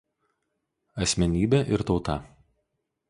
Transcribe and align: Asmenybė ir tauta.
Asmenybė 1.05 1.59
ir 1.77 1.85
tauta. 1.91 2.17